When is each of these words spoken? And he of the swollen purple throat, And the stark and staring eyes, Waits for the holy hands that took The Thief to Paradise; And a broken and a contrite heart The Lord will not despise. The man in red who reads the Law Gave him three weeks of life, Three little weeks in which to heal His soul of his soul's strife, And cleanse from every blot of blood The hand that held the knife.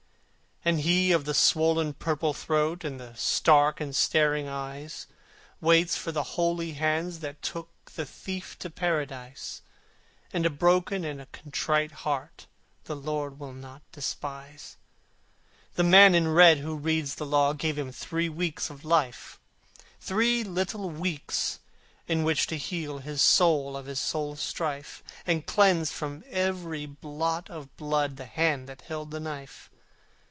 And 0.63 0.81
he 0.81 1.11
of 1.11 1.25
the 1.25 1.33
swollen 1.33 1.95
purple 1.95 2.35
throat, 2.35 2.83
And 2.83 2.99
the 2.99 3.15
stark 3.15 3.81
and 3.81 3.95
staring 3.95 4.47
eyes, 4.47 5.07
Waits 5.59 5.95
for 5.95 6.11
the 6.11 6.21
holy 6.37 6.73
hands 6.73 7.17
that 7.21 7.41
took 7.41 7.69
The 7.95 8.05
Thief 8.05 8.59
to 8.59 8.69
Paradise; 8.69 9.63
And 10.31 10.45
a 10.45 10.51
broken 10.51 11.03
and 11.03 11.19
a 11.19 11.25
contrite 11.31 11.91
heart 12.05 12.45
The 12.83 12.95
Lord 12.95 13.39
will 13.39 13.53
not 13.53 13.81
despise. 13.91 14.77
The 15.73 15.83
man 15.83 16.13
in 16.13 16.27
red 16.27 16.59
who 16.59 16.75
reads 16.75 17.15
the 17.15 17.25
Law 17.25 17.53
Gave 17.53 17.75
him 17.75 17.91
three 17.91 18.29
weeks 18.29 18.69
of 18.69 18.85
life, 18.85 19.39
Three 19.99 20.43
little 20.43 20.91
weeks 20.91 21.57
in 22.07 22.21
which 22.23 22.45
to 22.45 22.55
heal 22.55 22.99
His 22.99 23.23
soul 23.23 23.75
of 23.75 23.87
his 23.87 23.99
soul's 23.99 24.41
strife, 24.41 25.01
And 25.25 25.47
cleanse 25.47 25.91
from 25.91 26.23
every 26.29 26.85
blot 26.85 27.49
of 27.49 27.75
blood 27.77 28.17
The 28.17 28.25
hand 28.27 28.69
that 28.69 28.81
held 28.81 29.09
the 29.09 29.19
knife. 29.19 29.71